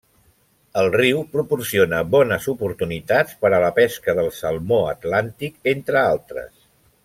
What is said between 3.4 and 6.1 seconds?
per a la pesca del salmó atlàntic, entre